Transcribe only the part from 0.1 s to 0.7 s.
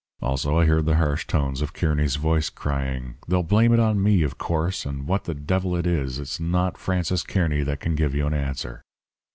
Also I